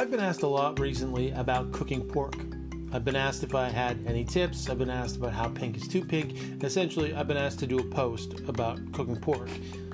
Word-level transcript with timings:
I've 0.00 0.10
been 0.10 0.18
asked 0.18 0.44
a 0.44 0.46
lot 0.46 0.80
recently 0.80 1.30
about 1.32 1.72
cooking 1.72 2.00
pork. 2.00 2.34
I've 2.90 3.04
been 3.04 3.16
asked 3.16 3.44
if 3.44 3.54
I 3.54 3.68
had 3.68 4.02
any 4.06 4.24
tips. 4.24 4.70
I've 4.70 4.78
been 4.78 4.88
asked 4.88 5.16
about 5.16 5.34
how 5.34 5.50
pink 5.50 5.76
is 5.76 5.86
too 5.86 6.02
pink. 6.02 6.38
And 6.40 6.64
essentially, 6.64 7.14
I've 7.14 7.28
been 7.28 7.36
asked 7.36 7.58
to 7.58 7.66
do 7.66 7.80
a 7.80 7.84
post 7.84 8.40
about 8.48 8.80
cooking 8.92 9.20
pork. 9.20 9.50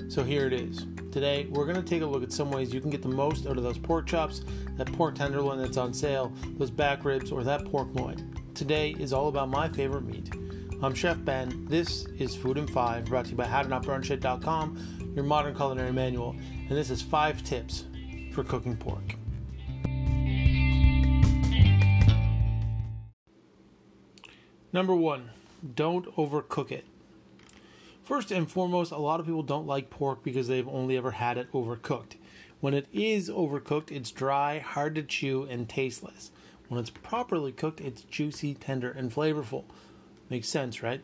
So 0.07 0.23
here 0.23 0.47
it 0.47 0.53
is. 0.53 0.85
Today, 1.11 1.47
we're 1.49 1.65
going 1.65 1.75
to 1.75 1.83
take 1.83 2.03
a 2.03 2.05
look 2.05 2.23
at 2.23 2.31
some 2.31 2.51
ways 2.51 2.73
you 2.73 2.79
can 2.79 2.89
get 2.89 3.01
the 3.01 3.09
most 3.09 3.47
out 3.47 3.57
of 3.57 3.63
those 3.63 3.77
pork 3.77 4.07
chops, 4.07 4.45
that 4.77 4.89
pork 4.93 5.15
tenderloin 5.15 5.61
that's 5.61 5.75
on 5.75 5.93
sale, 5.93 6.31
those 6.57 6.71
back 6.71 7.03
ribs, 7.03 7.29
or 7.29 7.43
that 7.43 7.65
pork 7.65 7.93
loin. 7.93 8.33
Today 8.53 8.91
is 8.91 9.11
all 9.11 9.27
about 9.27 9.49
my 9.49 9.67
favorite 9.67 10.05
meat. 10.05 10.33
I'm 10.81 10.95
Chef 10.95 11.17
Ben. 11.25 11.65
This 11.65 12.05
is 12.17 12.33
Food 12.33 12.57
in 12.57 12.67
5, 12.67 13.07
brought 13.07 13.25
to 13.25 13.31
you 13.31 13.37
by 13.37 13.45
HowToNotBurnShit.com, 13.45 15.11
your 15.17 15.25
modern 15.25 15.53
culinary 15.53 15.91
manual. 15.91 16.29
And 16.29 16.77
this 16.77 16.91
is 16.91 17.01
5 17.01 17.43
tips 17.43 17.83
for 18.31 18.45
cooking 18.45 18.77
pork. 18.77 19.17
Number 24.77 24.93
one, 24.93 25.31
don't 25.73 26.05
overcook 26.17 26.71
it. 26.71 26.85
First 28.03 28.29
and 28.29 28.47
foremost, 28.47 28.91
a 28.91 28.97
lot 28.99 29.19
of 29.19 29.25
people 29.25 29.41
don't 29.41 29.65
like 29.65 29.89
pork 29.89 30.23
because 30.23 30.47
they've 30.47 30.67
only 30.67 30.95
ever 30.95 31.09
had 31.09 31.39
it 31.39 31.51
overcooked. 31.51 32.11
When 32.59 32.75
it 32.75 32.85
is 32.93 33.27
overcooked, 33.27 33.89
it's 33.89 34.11
dry, 34.11 34.59
hard 34.59 34.93
to 34.93 35.01
chew, 35.01 35.47
and 35.49 35.67
tasteless. 35.67 36.29
When 36.67 36.79
it's 36.79 36.91
properly 36.91 37.51
cooked, 37.51 37.81
it's 37.81 38.03
juicy, 38.03 38.53
tender, 38.53 38.91
and 38.91 39.11
flavorful. 39.11 39.63
Makes 40.29 40.49
sense, 40.49 40.83
right? 40.83 41.01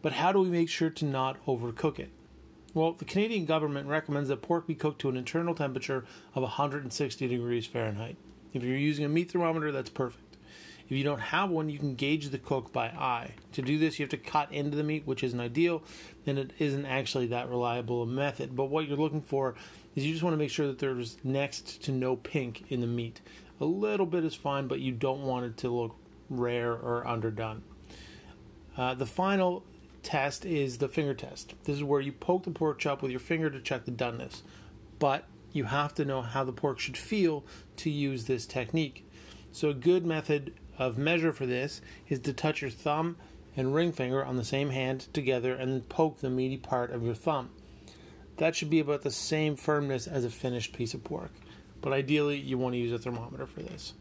But 0.00 0.12
how 0.12 0.30
do 0.30 0.38
we 0.38 0.48
make 0.48 0.68
sure 0.68 0.90
to 0.90 1.04
not 1.04 1.44
overcook 1.44 1.98
it? 1.98 2.10
Well, 2.72 2.92
the 2.92 3.04
Canadian 3.04 3.46
government 3.46 3.88
recommends 3.88 4.28
that 4.28 4.42
pork 4.42 4.68
be 4.68 4.76
cooked 4.76 5.00
to 5.00 5.08
an 5.08 5.16
internal 5.16 5.56
temperature 5.56 6.04
of 6.36 6.44
160 6.44 7.26
degrees 7.26 7.66
Fahrenheit. 7.66 8.16
If 8.54 8.62
you're 8.62 8.76
using 8.76 9.04
a 9.04 9.08
meat 9.08 9.32
thermometer, 9.32 9.72
that's 9.72 9.90
perfect. 9.90 10.27
If 10.88 10.96
you 10.96 11.04
don't 11.04 11.20
have 11.20 11.50
one, 11.50 11.68
you 11.68 11.78
can 11.78 11.96
gauge 11.96 12.30
the 12.30 12.38
cook 12.38 12.72
by 12.72 12.86
eye. 12.86 13.34
To 13.52 13.60
do 13.60 13.76
this, 13.76 13.98
you 13.98 14.04
have 14.04 14.10
to 14.10 14.16
cut 14.16 14.50
into 14.50 14.74
the 14.74 14.82
meat, 14.82 15.06
which 15.06 15.22
isn't 15.22 15.38
ideal, 15.38 15.82
and 16.24 16.38
it 16.38 16.54
isn't 16.58 16.86
actually 16.86 17.26
that 17.26 17.50
reliable 17.50 18.02
a 18.02 18.06
method. 18.06 18.56
But 18.56 18.70
what 18.70 18.88
you're 18.88 18.96
looking 18.96 19.20
for 19.20 19.54
is 19.94 20.06
you 20.06 20.12
just 20.12 20.22
want 20.22 20.32
to 20.32 20.38
make 20.38 20.50
sure 20.50 20.66
that 20.66 20.78
there's 20.78 21.18
next 21.22 21.82
to 21.84 21.92
no 21.92 22.16
pink 22.16 22.64
in 22.70 22.80
the 22.80 22.86
meat. 22.86 23.20
A 23.60 23.66
little 23.66 24.06
bit 24.06 24.24
is 24.24 24.34
fine, 24.34 24.66
but 24.66 24.80
you 24.80 24.92
don't 24.92 25.24
want 25.24 25.44
it 25.44 25.58
to 25.58 25.68
look 25.68 25.94
rare 26.30 26.72
or 26.72 27.06
underdone. 27.06 27.62
Uh, 28.74 28.94
the 28.94 29.04
final 29.04 29.64
test 30.02 30.46
is 30.46 30.78
the 30.78 30.88
finger 30.88 31.12
test. 31.12 31.52
This 31.64 31.76
is 31.76 31.84
where 31.84 32.00
you 32.00 32.12
poke 32.12 32.44
the 32.44 32.50
pork 32.50 32.78
chop 32.78 33.02
with 33.02 33.10
your 33.10 33.20
finger 33.20 33.50
to 33.50 33.60
check 33.60 33.84
the 33.84 33.90
doneness. 33.90 34.40
But 34.98 35.24
you 35.52 35.64
have 35.64 35.94
to 35.96 36.06
know 36.06 36.22
how 36.22 36.44
the 36.44 36.52
pork 36.52 36.78
should 36.78 36.96
feel 36.96 37.44
to 37.76 37.90
use 37.90 38.24
this 38.24 38.46
technique. 38.46 39.04
So, 39.52 39.70
a 39.70 39.74
good 39.74 40.06
method 40.06 40.54
of 40.78 40.96
measure 40.96 41.32
for 41.32 41.46
this 41.46 41.80
is 42.08 42.20
to 42.20 42.32
touch 42.32 42.62
your 42.62 42.70
thumb 42.70 43.16
and 43.56 43.74
ring 43.74 43.92
finger 43.92 44.24
on 44.24 44.36
the 44.36 44.44
same 44.44 44.70
hand 44.70 45.12
together 45.12 45.54
and 45.54 45.88
poke 45.88 46.20
the 46.20 46.30
meaty 46.30 46.56
part 46.56 46.92
of 46.92 47.02
your 47.02 47.14
thumb. 47.14 47.50
That 48.36 48.54
should 48.54 48.70
be 48.70 48.78
about 48.78 49.02
the 49.02 49.10
same 49.10 49.56
firmness 49.56 50.06
as 50.06 50.24
a 50.24 50.30
finished 50.30 50.72
piece 50.72 50.94
of 50.94 51.02
pork, 51.02 51.32
but 51.82 51.92
ideally 51.92 52.38
you 52.38 52.56
want 52.56 52.74
to 52.74 52.78
use 52.78 52.92
a 52.92 52.98
thermometer 52.98 53.46
for 53.46 53.62
this. 53.62 53.94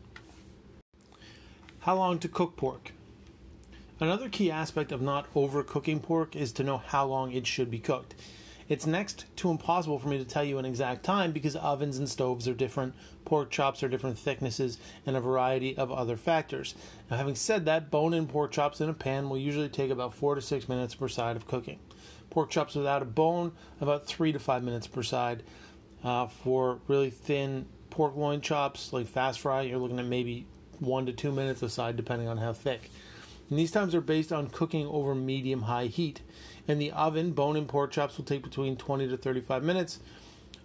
How 1.80 1.96
long 1.96 2.20
to 2.20 2.28
cook 2.28 2.56
pork? 2.56 2.92
Another 4.00 4.30
key 4.30 4.52
aspect 4.52 4.92
of 4.92 5.02
not 5.02 5.34
overcooking 5.34 6.04
pork 6.04 6.36
is 6.36 6.52
to 6.54 6.64
know 6.64 6.78
how 6.78 7.08
long 7.08 7.32
it 7.32 7.48
should 7.48 7.72
be 7.72 7.80
cooked. 7.80 8.14
It's 8.70 8.86
next 8.86 9.26
to 9.38 9.50
impossible 9.50 9.98
for 9.98 10.10
me 10.10 10.18
to 10.18 10.26
tell 10.26 10.44
you 10.44 10.58
an 10.58 10.66
exact 10.66 11.04
time 11.04 11.32
because 11.32 11.56
ovens 11.56 11.98
and 11.98 12.10
stoves 12.10 12.48
are 12.48 12.54
different, 12.54 12.96
pork 13.24 13.50
chops 13.50 13.82
are 13.82 13.88
different 13.88 14.20
thicknesses, 14.20 14.78
and 15.06 15.16
a 15.16 15.22
variety 15.22 15.78
of 15.78 15.90
other 15.90 16.18
factors. 16.18 16.76
Now, 17.10 17.18
having 17.18 17.36
said 17.36 17.66
that, 17.66 17.90
bone 17.90 18.14
in 18.14 18.28
pork 18.28 18.52
chops 18.52 18.82
in 18.82 18.90
a 18.90 18.94
pan 18.94 19.30
will 19.30 19.38
usually 19.38 19.70
take 19.70 19.90
about 19.90 20.14
4 20.14 20.36
to 20.36 20.42
6 20.42 20.68
minutes 20.68 20.96
per 20.96 21.08
side 21.08 21.38
of 21.38 21.48
cooking. 21.48 21.80
Pork 22.30 22.50
chops 22.50 22.76
without 22.76 23.02
a 23.02 23.06
bone, 23.06 23.54
about 23.80 24.06
3 24.06 24.34
to 24.34 24.40
5 24.40 24.64
minutes 24.64 24.88
per 24.88 25.04
side. 25.04 25.44
Uh, 26.04 26.28
for 26.28 26.80
really 26.88 27.10
thin 27.10 27.66
pork 27.90 28.16
loin 28.16 28.42
chops, 28.42 28.92
like 28.92 29.08
fast 29.08 29.40
fry, 29.40 29.62
you're 29.62 29.80
looking 29.80 30.00
at 30.00 30.06
maybe 30.06 30.46
1 30.80 31.06
to 31.06 31.14
2 31.14 31.32
minutes 31.32 31.64
a 31.64 31.70
side, 31.70 31.96
depending 31.96 32.28
on 32.28 32.38
how 32.38 32.52
thick. 32.52 32.92
And 33.50 33.58
these 33.58 33.72
times 33.72 33.96
are 33.96 34.02
based 34.02 34.32
on 34.32 34.48
cooking 34.48 34.86
over 34.88 35.16
medium 35.16 35.64
high 35.64 35.86
heat. 35.86 36.22
In 36.68 36.80
the 36.80 36.92
oven, 36.92 37.32
bone 37.32 37.56
and 37.56 37.68
pork 37.68 37.92
chops 37.92 38.18
will 38.18 38.26
take 38.26 38.44
between 38.44 38.76
20 38.76 39.08
to 39.08 39.18
35 39.18 39.64
minutes 39.64 40.00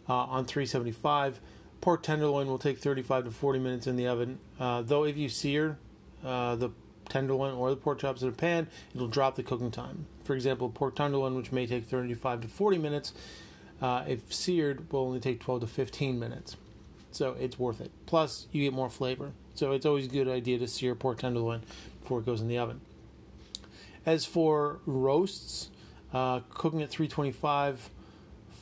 uh, 0.08 0.14
on 0.14 0.44
375. 0.44 1.40
Pork 1.80 2.02
tenderloin 2.02 2.46
will 2.46 2.58
take 2.58 2.78
35 2.78 3.24
to 3.24 3.30
40 3.30 3.58
minutes 3.58 3.86
in 3.86 3.96
the 3.96 4.06
oven. 4.06 4.38
Uh, 4.58 4.82
though, 4.82 5.04
if 5.04 5.16
you 5.16 5.28
sear 5.28 5.78
uh, 6.24 6.56
the 6.56 6.70
tenderloin 7.08 7.54
or 7.54 7.70
the 7.70 7.76
pork 7.76 8.00
chops 8.00 8.22
in 8.22 8.28
a 8.28 8.32
pan, 8.32 8.68
it'll 8.94 9.08
drop 9.08 9.36
the 9.36 9.42
cooking 9.42 9.70
time. 9.70 10.06
For 10.24 10.34
example, 10.34 10.68
pork 10.68 10.96
tenderloin, 10.96 11.36
which 11.36 11.52
may 11.52 11.66
take 11.66 11.86
35 11.86 12.42
to 12.42 12.48
40 12.48 12.78
minutes, 12.78 13.12
uh, 13.80 14.04
if 14.06 14.32
seared, 14.32 14.90
will 14.92 15.00
only 15.00 15.20
take 15.20 15.40
12 15.40 15.62
to 15.62 15.66
15 15.66 16.18
minutes. 16.18 16.56
So 17.10 17.36
it's 17.38 17.58
worth 17.58 17.80
it. 17.80 17.90
Plus, 18.06 18.46
you 18.52 18.62
get 18.62 18.72
more 18.72 18.88
flavor. 18.88 19.32
So 19.54 19.72
it's 19.72 19.86
always 19.86 20.06
a 20.06 20.08
good 20.08 20.28
idea 20.28 20.58
to 20.58 20.68
sear 20.68 20.94
pork 20.94 21.18
tenderloin 21.18 21.62
before 22.00 22.20
it 22.20 22.26
goes 22.26 22.40
in 22.40 22.48
the 22.48 22.58
oven. 22.58 22.80
As 24.04 24.24
for 24.24 24.80
roasts, 24.86 25.70
uh, 26.12 26.40
cooking 26.50 26.82
at 26.82 26.90
325 26.90 27.90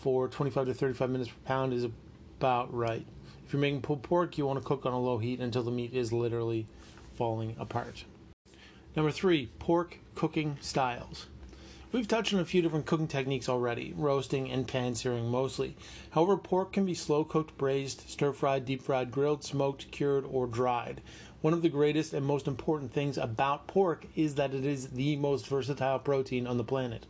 for 0.02 0.28
25 0.28 0.66
to 0.66 0.74
35 0.74 1.10
minutes 1.10 1.30
per 1.30 1.36
pound 1.44 1.72
is 1.72 1.84
about 1.84 2.72
right. 2.74 3.06
If 3.46 3.52
you're 3.52 3.60
making 3.60 3.82
pulled 3.82 4.02
pork, 4.02 4.38
you 4.38 4.46
want 4.46 4.58
to 4.58 4.64
cook 4.64 4.86
on 4.86 4.92
a 4.92 5.00
low 5.00 5.18
heat 5.18 5.40
until 5.40 5.62
the 5.62 5.70
meat 5.70 5.92
is 5.92 6.12
literally 6.12 6.66
falling 7.16 7.56
apart. 7.58 8.04
Number 8.96 9.10
three, 9.10 9.50
pork 9.58 9.98
cooking 10.14 10.56
styles. 10.60 11.26
We've 11.92 12.06
touched 12.06 12.32
on 12.32 12.40
a 12.40 12.44
few 12.44 12.62
different 12.62 12.86
cooking 12.86 13.08
techniques 13.08 13.48
already, 13.48 13.92
roasting 13.96 14.50
and 14.50 14.66
pan 14.66 14.94
searing 14.94 15.28
mostly. 15.28 15.76
However, 16.10 16.36
pork 16.36 16.72
can 16.72 16.86
be 16.86 16.94
slow 16.94 17.24
cooked, 17.24 17.58
braised, 17.58 18.08
stir 18.08 18.32
fried, 18.32 18.64
deep 18.64 18.82
fried, 18.82 19.10
grilled, 19.10 19.42
smoked, 19.42 19.90
cured, 19.90 20.24
or 20.30 20.46
dried. 20.46 21.00
One 21.40 21.52
of 21.52 21.62
the 21.62 21.68
greatest 21.68 22.12
and 22.12 22.24
most 22.24 22.46
important 22.46 22.92
things 22.92 23.18
about 23.18 23.66
pork 23.66 24.06
is 24.14 24.36
that 24.36 24.54
it 24.54 24.64
is 24.64 24.88
the 24.88 25.16
most 25.16 25.46
versatile 25.46 25.98
protein 25.98 26.46
on 26.46 26.58
the 26.58 26.64
planet 26.64 27.06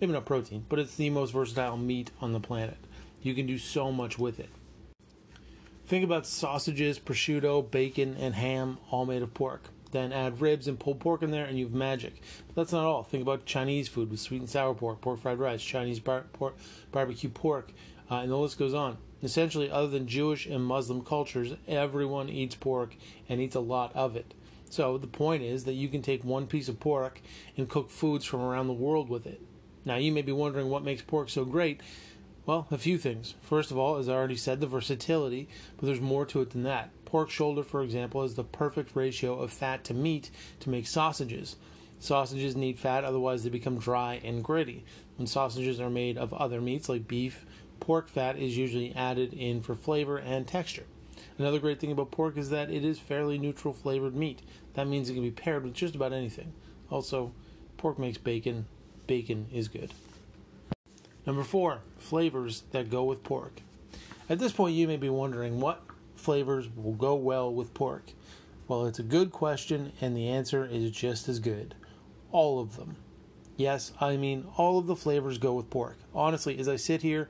maybe 0.00 0.12
not 0.12 0.24
protein, 0.24 0.64
but 0.68 0.78
it's 0.78 0.96
the 0.96 1.10
most 1.10 1.32
versatile 1.32 1.76
meat 1.76 2.10
on 2.20 2.32
the 2.32 2.40
planet. 2.40 2.78
You 3.22 3.34
can 3.34 3.46
do 3.46 3.58
so 3.58 3.92
much 3.92 4.18
with 4.18 4.40
it. 4.40 4.48
Think 5.86 6.04
about 6.04 6.26
sausages, 6.26 6.98
prosciutto, 6.98 7.68
bacon, 7.70 8.16
and 8.18 8.34
ham, 8.34 8.78
all 8.90 9.04
made 9.04 9.22
of 9.22 9.34
pork. 9.34 9.64
Then 9.92 10.12
add 10.12 10.40
ribs 10.40 10.68
and 10.68 10.78
pulled 10.78 11.00
pork 11.00 11.22
in 11.22 11.30
there, 11.30 11.44
and 11.44 11.58
you 11.58 11.64
have 11.64 11.74
magic. 11.74 12.22
But 12.48 12.56
that's 12.56 12.72
not 12.72 12.84
all. 12.84 13.02
Think 13.02 13.22
about 13.22 13.44
Chinese 13.44 13.88
food 13.88 14.10
with 14.10 14.20
sweet 14.20 14.40
and 14.40 14.48
sour 14.48 14.74
pork, 14.74 15.00
pork 15.00 15.20
fried 15.20 15.38
rice, 15.38 15.62
Chinese 15.62 16.00
bar- 16.00 16.26
pork, 16.32 16.56
barbecue 16.92 17.30
pork, 17.30 17.72
uh, 18.10 18.16
and 18.16 18.30
the 18.30 18.36
list 18.36 18.58
goes 18.58 18.74
on. 18.74 18.98
Essentially, 19.22 19.70
other 19.70 19.88
than 19.88 20.06
Jewish 20.06 20.46
and 20.46 20.64
Muslim 20.64 21.04
cultures, 21.04 21.54
everyone 21.68 22.28
eats 22.28 22.54
pork 22.54 22.96
and 23.28 23.40
eats 23.40 23.54
a 23.54 23.60
lot 23.60 23.94
of 23.94 24.16
it. 24.16 24.32
So 24.70 24.96
the 24.96 25.06
point 25.06 25.42
is 25.42 25.64
that 25.64 25.74
you 25.74 25.88
can 25.88 26.00
take 26.00 26.24
one 26.24 26.46
piece 26.46 26.68
of 26.68 26.80
pork 26.80 27.20
and 27.56 27.68
cook 27.68 27.90
foods 27.90 28.24
from 28.24 28.40
around 28.40 28.68
the 28.68 28.72
world 28.72 29.10
with 29.10 29.26
it. 29.26 29.40
Now, 29.84 29.96
you 29.96 30.12
may 30.12 30.22
be 30.22 30.32
wondering 30.32 30.68
what 30.68 30.84
makes 30.84 31.02
pork 31.02 31.28
so 31.28 31.44
great. 31.44 31.80
Well, 32.46 32.66
a 32.70 32.78
few 32.78 32.96
things. 32.96 33.34
First 33.42 33.70
of 33.70 33.76
all, 33.76 33.96
as 33.96 34.08
I 34.08 34.14
already 34.14 34.36
said, 34.36 34.60
the 34.60 34.66
versatility, 34.66 35.48
but 35.76 35.86
there's 35.86 36.00
more 36.00 36.24
to 36.26 36.40
it 36.40 36.50
than 36.50 36.62
that. 36.62 36.90
Pork 37.04 37.30
shoulder, 37.30 37.62
for 37.62 37.82
example, 37.82 38.22
is 38.22 38.34
the 38.34 38.44
perfect 38.44 38.96
ratio 38.96 39.38
of 39.38 39.52
fat 39.52 39.84
to 39.84 39.94
meat 39.94 40.30
to 40.60 40.70
make 40.70 40.86
sausages. 40.86 41.56
Sausages 41.98 42.56
need 42.56 42.78
fat, 42.78 43.04
otherwise, 43.04 43.44
they 43.44 43.50
become 43.50 43.78
dry 43.78 44.20
and 44.24 44.42
gritty. 44.42 44.84
When 45.16 45.26
sausages 45.26 45.80
are 45.80 45.90
made 45.90 46.16
of 46.16 46.32
other 46.32 46.62
meats 46.62 46.88
like 46.88 47.06
beef, 47.06 47.44
pork 47.78 48.08
fat 48.08 48.38
is 48.38 48.56
usually 48.56 48.94
added 48.94 49.34
in 49.34 49.60
for 49.60 49.74
flavor 49.74 50.16
and 50.16 50.48
texture. 50.48 50.86
Another 51.38 51.58
great 51.58 51.78
thing 51.78 51.92
about 51.92 52.10
pork 52.10 52.38
is 52.38 52.48
that 52.50 52.70
it 52.70 52.84
is 52.84 52.98
fairly 52.98 53.38
neutral 53.38 53.74
flavored 53.74 54.14
meat. 54.14 54.40
That 54.74 54.86
means 54.88 55.10
it 55.10 55.14
can 55.14 55.22
be 55.22 55.30
paired 55.30 55.64
with 55.64 55.74
just 55.74 55.94
about 55.94 56.14
anything. 56.14 56.54
Also, 56.90 57.32
pork 57.76 57.98
makes 57.98 58.18
bacon 58.18 58.66
bacon 59.06 59.46
is 59.52 59.68
good. 59.68 59.92
Number 61.26 61.42
four, 61.42 61.82
flavors 61.98 62.64
that 62.72 62.90
go 62.90 63.04
with 63.04 63.22
pork. 63.22 63.60
At 64.28 64.38
this 64.38 64.52
point, 64.52 64.74
you 64.74 64.86
may 64.88 64.96
be 64.96 65.08
wondering 65.08 65.60
what 65.60 65.82
flavors 66.14 66.68
will 66.74 66.92
go 66.92 67.14
well 67.14 67.52
with 67.52 67.74
pork. 67.74 68.12
Well, 68.68 68.86
it's 68.86 68.98
a 68.98 69.04
good 69.04 69.32
question, 69.32 69.92
and 70.00 70.16
the 70.16 70.28
answer 70.28 70.64
is 70.64 70.90
just 70.90 71.28
as 71.28 71.40
good. 71.40 71.74
All 72.30 72.60
of 72.60 72.76
them. 72.76 72.96
Yes, 73.56 73.92
I 74.00 74.16
mean 74.16 74.46
all 74.56 74.78
of 74.78 74.86
the 74.86 74.96
flavors 74.96 75.36
go 75.36 75.54
with 75.54 75.68
pork. 75.68 75.98
Honestly, 76.14 76.58
as 76.58 76.68
I 76.68 76.76
sit 76.76 77.02
here, 77.02 77.28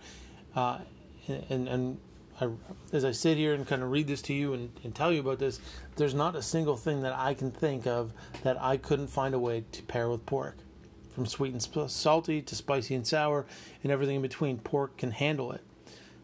uh, 0.54 0.78
and 1.26 1.66
and 1.66 1.98
I, 2.40 2.50
as 2.93 3.04
I 3.04 3.10
sit 3.10 3.36
here 3.36 3.52
and 3.54 3.66
kind 3.66 3.82
of 3.82 3.90
read 3.90 4.06
this 4.06 4.22
to 4.22 4.32
you 4.32 4.54
and, 4.54 4.70
and 4.84 4.94
tell 4.94 5.12
you 5.12 5.20
about 5.20 5.38
this, 5.38 5.60
there's 5.96 6.14
not 6.14 6.36
a 6.36 6.43
single 6.43 6.76
thing 6.76 7.02
that 7.02 7.14
I 7.14 7.34
can 7.34 7.50
think 7.50 7.86
of 7.86 8.12
that 8.43 8.60
I 8.62 8.76
couldn't 8.76 9.08
find 9.08 9.34
a 9.34 9.38
way 9.38 9.64
to 9.72 9.82
pair 9.82 10.08
with 10.08 10.25
pork. 10.25 10.56
From 11.10 11.26
sweet 11.26 11.52
and 11.52 11.90
salty 11.90 12.40
to 12.42 12.54
spicy 12.54 12.94
and 12.94 13.06
sour 13.06 13.46
and 13.82 13.90
everything 13.90 14.16
in 14.16 14.22
between, 14.22 14.58
pork 14.58 14.96
can 14.96 15.10
handle 15.10 15.52
it. 15.52 15.62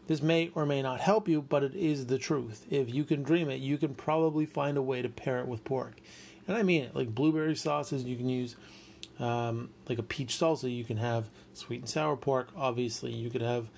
This 0.07 0.21
may 0.21 0.51
or 0.55 0.65
may 0.65 0.81
not 0.81 1.01
help 1.01 1.27
you, 1.27 1.41
but 1.41 1.63
it 1.63 1.75
is 1.75 2.05
the 2.05 2.17
truth. 2.17 2.65
If 2.69 2.93
you 2.93 3.03
can 3.03 3.23
dream 3.23 3.49
it, 3.49 3.59
you 3.59 3.77
can 3.77 3.93
probably 3.93 4.45
find 4.45 4.77
a 4.77 4.81
way 4.81 5.01
to 5.01 5.09
pair 5.09 5.39
it 5.39 5.47
with 5.47 5.65
pork. 5.65 5.95
And 6.47 6.55
I 6.55 6.63
mean 6.63 6.83
it, 6.83 6.95
like 6.95 7.13
blueberry 7.13 7.55
sauces, 7.55 8.05
you 8.05 8.15
can 8.15 8.29
use 8.29 8.55
um, 9.19 9.69
like 9.89 9.99
a 9.99 10.03
peach 10.03 10.29
salsa, 10.29 10.73
you 10.73 10.85
can 10.85 10.97
have 10.97 11.29
sweet 11.53 11.81
and 11.81 11.89
sour 11.89 12.15
pork, 12.15 12.49
obviously. 12.55 13.11
You 13.11 13.29
could 13.29 13.41
have 13.41 13.69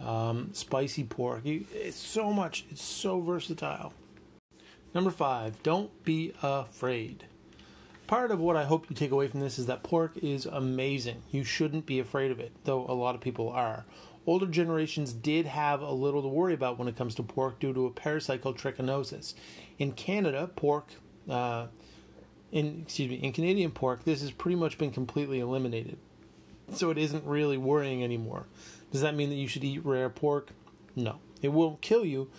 um, 0.00 0.50
spicy 0.52 1.04
pork. 1.04 1.44
You, 1.44 1.66
it's 1.72 1.98
so 1.98 2.32
much, 2.32 2.64
it's 2.70 2.82
so 2.82 3.20
versatile. 3.20 3.92
Number 4.94 5.10
five, 5.10 5.62
don't 5.62 5.90
be 6.04 6.32
afraid. 6.42 7.24
Part 8.06 8.30
of 8.30 8.38
what 8.38 8.56
I 8.56 8.64
hope 8.64 8.90
you 8.90 8.96
take 8.96 9.12
away 9.12 9.28
from 9.28 9.40
this 9.40 9.58
is 9.58 9.66
that 9.66 9.82
pork 9.82 10.18
is 10.18 10.44
amazing. 10.44 11.22
You 11.30 11.42
shouldn't 11.42 11.86
be 11.86 11.98
afraid 11.98 12.30
of 12.30 12.38
it, 12.38 12.52
though 12.64 12.84
a 12.86 12.92
lot 12.92 13.14
of 13.14 13.22
people 13.22 13.48
are. 13.48 13.86
Older 14.26 14.46
generations 14.46 15.12
did 15.12 15.46
have 15.46 15.80
a 15.80 15.90
little 15.90 16.20
to 16.20 16.28
worry 16.28 16.52
about 16.52 16.78
when 16.78 16.86
it 16.86 16.96
comes 16.96 17.14
to 17.14 17.22
pork 17.22 17.60
due 17.60 17.72
to 17.72 17.86
a 17.86 17.90
parasite 17.90 18.42
called 18.42 18.58
trichinosis. 18.58 19.34
In 19.78 19.92
Canada, 19.92 20.50
pork, 20.54 20.88
uh, 21.30 21.68
in 22.52 22.82
excuse 22.82 23.08
me, 23.08 23.16
in 23.16 23.32
Canadian 23.32 23.70
pork, 23.70 24.04
this 24.04 24.20
has 24.20 24.30
pretty 24.30 24.56
much 24.56 24.76
been 24.76 24.90
completely 24.90 25.40
eliminated. 25.40 25.98
So 26.72 26.90
it 26.90 26.98
isn't 26.98 27.24
really 27.24 27.58
worrying 27.58 28.04
anymore. 28.04 28.46
Does 28.92 29.00
that 29.00 29.14
mean 29.14 29.30
that 29.30 29.36
you 29.36 29.48
should 29.48 29.64
eat 29.64 29.84
rare 29.84 30.10
pork? 30.10 30.50
No, 30.94 31.18
it 31.42 31.48
won't 31.48 31.80
kill 31.80 32.04
you, 32.04 32.30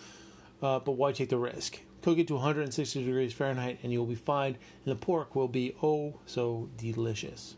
uh, 0.62 0.78
but 0.78 0.92
why 0.92 1.12
take 1.12 1.28
the 1.28 1.38
risk? 1.38 1.80
Cook 2.06 2.18
it 2.18 2.28
to 2.28 2.34
160 2.34 3.04
degrees 3.04 3.32
Fahrenheit 3.32 3.80
and 3.82 3.92
you'll 3.92 4.06
be 4.06 4.14
fine, 4.14 4.56
and 4.84 4.92
the 4.92 4.94
pork 4.94 5.34
will 5.34 5.48
be 5.48 5.74
oh 5.82 6.20
so 6.24 6.68
delicious. 6.78 7.56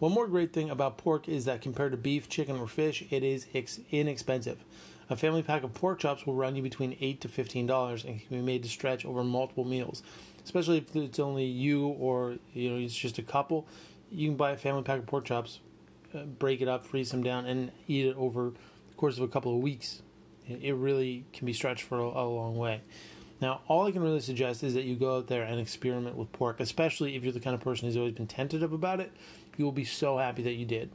One 0.00 0.10
more 0.10 0.26
great 0.26 0.52
thing 0.52 0.68
about 0.68 0.98
pork 0.98 1.28
is 1.28 1.44
that 1.44 1.62
compared 1.62 1.92
to 1.92 1.96
beef, 1.96 2.28
chicken, 2.28 2.58
or 2.58 2.66
fish, 2.66 3.04
it 3.10 3.22
is 3.22 3.46
ex- 3.54 3.78
inexpensive. 3.92 4.64
A 5.08 5.14
family 5.14 5.44
pack 5.44 5.62
of 5.62 5.74
pork 5.74 6.00
chops 6.00 6.26
will 6.26 6.34
run 6.34 6.56
you 6.56 6.60
between 6.60 6.96
eight 7.00 7.20
to 7.20 7.28
fifteen 7.28 7.68
dollars 7.68 8.04
and 8.04 8.18
can 8.18 8.40
be 8.40 8.44
made 8.44 8.64
to 8.64 8.68
stretch 8.68 9.06
over 9.06 9.22
multiple 9.22 9.64
meals. 9.64 10.02
Especially 10.44 10.78
if 10.78 10.96
it's 10.96 11.20
only 11.20 11.44
you 11.44 11.86
or 11.86 12.38
you 12.52 12.70
know 12.70 12.78
it's 12.78 12.96
just 12.96 13.18
a 13.18 13.22
couple, 13.22 13.64
you 14.10 14.26
can 14.26 14.36
buy 14.36 14.50
a 14.50 14.56
family 14.56 14.82
pack 14.82 14.98
of 14.98 15.06
pork 15.06 15.24
chops, 15.24 15.60
uh, 16.12 16.24
break 16.24 16.60
it 16.60 16.66
up, 16.66 16.84
freeze 16.84 17.12
them 17.12 17.22
down, 17.22 17.46
and 17.46 17.70
eat 17.86 18.06
it 18.06 18.16
over 18.16 18.50
the 18.88 18.94
course 18.96 19.18
of 19.18 19.22
a 19.22 19.28
couple 19.28 19.54
of 19.54 19.62
weeks. 19.62 20.02
It 20.48 20.74
really 20.74 21.26
can 21.32 21.46
be 21.46 21.52
stretched 21.52 21.84
for 21.84 22.00
a, 22.00 22.06
a 22.06 22.26
long 22.26 22.56
way. 22.56 22.80
Now, 23.40 23.60
all 23.68 23.86
I 23.86 23.92
can 23.92 24.02
really 24.02 24.20
suggest 24.20 24.62
is 24.62 24.74
that 24.74 24.84
you 24.84 24.96
go 24.96 25.18
out 25.18 25.26
there 25.26 25.42
and 25.42 25.60
experiment 25.60 26.16
with 26.16 26.32
pork, 26.32 26.60
especially 26.60 27.16
if 27.16 27.24
you're 27.24 27.32
the 27.32 27.40
kind 27.40 27.54
of 27.54 27.60
person 27.60 27.86
who's 27.86 27.96
always 27.96 28.14
been 28.14 28.26
tentative 28.26 28.72
about 28.72 29.00
it. 29.00 29.12
You 29.56 29.64
will 29.64 29.72
be 29.72 29.84
so 29.84 30.18
happy 30.18 30.42
that 30.42 30.54
you 30.54 30.64
did. 30.64 30.90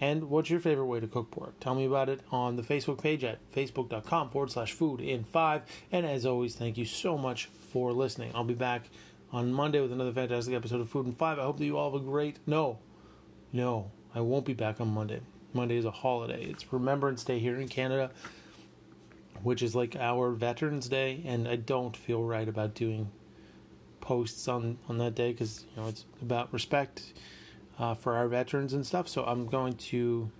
And 0.00 0.30
what's 0.30 0.50
your 0.50 0.60
favorite 0.60 0.86
way 0.86 1.00
to 1.00 1.08
cook 1.08 1.30
pork? 1.30 1.58
Tell 1.58 1.74
me 1.74 1.84
about 1.84 2.08
it 2.08 2.20
on 2.30 2.56
the 2.56 2.62
Facebook 2.62 3.02
page 3.02 3.24
at 3.24 3.38
facebook.com 3.52 4.30
forward 4.30 4.50
slash 4.50 4.72
food 4.72 5.00
in 5.00 5.24
five. 5.24 5.62
And 5.90 6.06
as 6.06 6.24
always, 6.24 6.54
thank 6.54 6.78
you 6.78 6.84
so 6.84 7.18
much 7.18 7.46
for 7.72 7.92
listening. 7.92 8.30
I'll 8.34 8.44
be 8.44 8.54
back 8.54 8.90
on 9.32 9.52
Monday 9.52 9.80
with 9.80 9.92
another 9.92 10.12
fantastic 10.12 10.54
episode 10.54 10.80
of 10.80 10.88
Food 10.88 11.06
in 11.06 11.12
Five. 11.12 11.38
I 11.38 11.42
hope 11.42 11.58
that 11.58 11.64
you 11.64 11.76
all 11.76 11.92
have 11.92 12.00
a 12.00 12.04
great. 12.04 12.38
No, 12.46 12.78
no, 13.52 13.90
I 14.14 14.20
won't 14.20 14.44
be 14.44 14.54
back 14.54 14.80
on 14.80 14.88
Monday. 14.88 15.20
Monday 15.52 15.76
is 15.76 15.84
a 15.84 15.90
holiday. 15.90 16.44
It's 16.44 16.72
Remembrance 16.72 17.24
Day 17.24 17.38
here 17.38 17.58
in 17.58 17.68
Canada, 17.68 18.10
which 19.42 19.62
is 19.62 19.74
like 19.74 19.96
our 19.96 20.30
Veterans 20.30 20.88
Day, 20.88 21.22
and 21.24 21.48
I 21.48 21.56
don't 21.56 21.96
feel 21.96 22.22
right 22.22 22.48
about 22.48 22.74
doing 22.74 23.10
posts 24.00 24.48
on 24.48 24.78
on 24.88 24.98
that 24.98 25.14
day 25.14 25.32
because 25.32 25.64
you 25.74 25.82
know 25.82 25.88
it's 25.88 26.04
about 26.22 26.52
respect 26.52 27.12
uh, 27.78 27.94
for 27.94 28.14
our 28.14 28.28
veterans 28.28 28.72
and 28.72 28.86
stuff. 28.86 29.08
So 29.08 29.24
I'm 29.24 29.46
going 29.46 29.74
to 29.74 30.30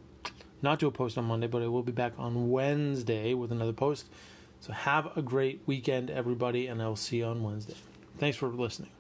not 0.63 0.79
do 0.79 0.89
a 0.89 0.91
post 0.91 1.17
on 1.19 1.25
Monday, 1.25 1.47
but 1.47 1.63
I 1.63 1.69
will 1.69 1.83
be 1.83 1.93
back 1.93 2.13
on 2.19 2.51
Wednesday 2.51 3.35
with 3.35 3.53
another 3.53 3.73
post. 3.73 4.07
So 4.61 4.73
have 4.73 5.17
a 5.17 5.23
great 5.23 5.61
weekend, 5.67 6.11
everybody, 6.11 6.67
and 6.67 6.83
I 6.83 6.89
will 6.89 6.97
see 6.97 7.19
you 7.19 7.27
on 7.27 7.43
Wednesday. 7.43 7.77
Thanks 8.19 8.37
for 8.37 8.49
listening. 8.49 8.98